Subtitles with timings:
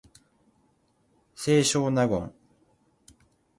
[1.35, 2.33] 清少納言